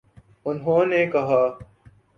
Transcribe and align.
انہوں 0.45 0.85
نے 0.85 1.05
کہا 1.05 1.41